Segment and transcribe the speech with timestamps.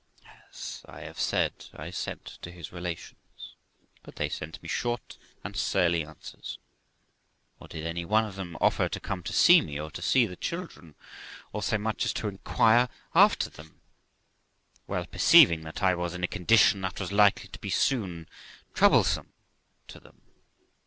[0.49, 3.53] As I have said, I sent to his relations,
[4.01, 6.57] but they sent me short and surly answers;
[7.59, 10.25] nor did any one of them offer to come to see me, or to see
[10.25, 10.95] the children,
[11.53, 13.79] or so much as to inquire after them,
[14.87, 18.27] well perceiving that I was in a condition that was likely to be soon
[18.73, 19.31] troublesome
[19.89, 20.19] to them.